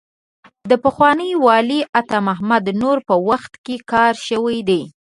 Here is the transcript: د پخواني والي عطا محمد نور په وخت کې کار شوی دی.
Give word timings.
د 0.69 0.71
پخواني 0.83 1.31
والي 1.45 1.79
عطا 1.99 2.19
محمد 2.27 2.65
نور 2.81 2.97
په 3.07 3.15
وخت 3.29 3.53
کې 3.65 3.75
کار 3.91 4.13
شوی 4.27 4.57
دی. 4.69 4.81